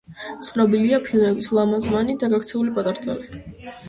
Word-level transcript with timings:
ცნობილია 0.45 0.97
ფილმებით 1.09 1.49
„ლამაზმანი“ 1.57 2.15
და 2.23 2.31
„გაქცეული 2.35 2.73
პატარძალი“. 2.79 3.29